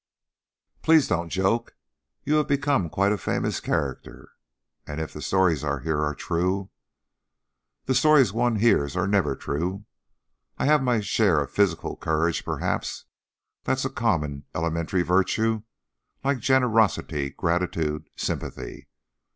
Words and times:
"Please 0.81 1.07
don't 1.07 1.29
joke. 1.29 1.75
You 2.23 2.37
have 2.37 2.47
become 2.47 2.89
quite 2.89 3.11
a 3.11 3.19
famous 3.19 3.59
character, 3.59 4.31
and 4.87 4.99
if 4.99 5.13
the 5.13 5.21
stories 5.21 5.63
I 5.63 5.79
hear 5.79 5.99
are 6.01 6.15
true" 6.15 6.71
"The 7.85 7.93
stories 7.93 8.33
one 8.33 8.55
hears 8.55 8.95
are 8.97 9.05
never 9.07 9.35
true. 9.35 9.85
I 10.57 10.65
have 10.65 10.81
my 10.81 11.01
share 11.01 11.39
of 11.41 11.51
physical 11.51 11.95
courage, 11.97 12.43
perhaps; 12.43 13.05
that's 13.63 13.85
a 13.85 13.91
common, 13.91 14.45
elementary 14.55 15.03
virtue, 15.03 15.61
like 16.23 16.39
generosity, 16.39 17.29
gratitude, 17.29 18.09
sympathy. 18.17 18.87